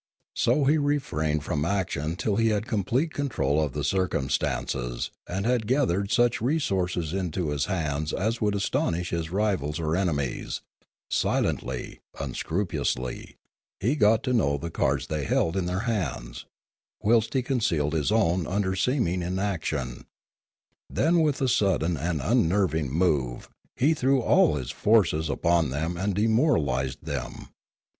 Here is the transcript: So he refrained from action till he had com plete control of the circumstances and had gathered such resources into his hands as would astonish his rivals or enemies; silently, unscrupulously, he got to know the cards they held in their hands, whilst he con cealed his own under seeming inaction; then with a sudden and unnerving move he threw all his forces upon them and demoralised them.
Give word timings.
So 0.35 0.63
he 0.65 0.79
refrained 0.79 1.43
from 1.43 1.63
action 1.63 2.15
till 2.15 2.37
he 2.37 2.47
had 2.47 2.65
com 2.65 2.83
plete 2.83 3.13
control 3.13 3.61
of 3.63 3.73
the 3.73 3.83
circumstances 3.83 5.11
and 5.27 5.45
had 5.45 5.67
gathered 5.67 6.09
such 6.09 6.41
resources 6.41 7.13
into 7.13 7.49
his 7.49 7.65
hands 7.65 8.11
as 8.11 8.41
would 8.41 8.55
astonish 8.55 9.11
his 9.11 9.29
rivals 9.29 9.79
or 9.79 9.95
enemies; 9.95 10.61
silently, 11.11 11.99
unscrupulously, 12.19 13.35
he 13.79 13.95
got 13.95 14.23
to 14.23 14.33
know 14.33 14.57
the 14.57 14.71
cards 14.71 15.05
they 15.05 15.23
held 15.23 15.55
in 15.55 15.67
their 15.67 15.81
hands, 15.81 16.45
whilst 17.03 17.35
he 17.35 17.43
con 17.43 17.59
cealed 17.59 17.93
his 17.93 18.11
own 18.11 18.47
under 18.47 18.75
seeming 18.75 19.21
inaction; 19.21 20.07
then 20.89 21.21
with 21.21 21.39
a 21.43 21.47
sudden 21.47 21.95
and 21.95 22.21
unnerving 22.23 22.89
move 22.91 23.49
he 23.75 23.93
threw 23.93 24.19
all 24.19 24.55
his 24.55 24.71
forces 24.71 25.29
upon 25.29 25.69
them 25.69 25.95
and 25.95 26.15
demoralised 26.15 27.05
them. 27.05 27.49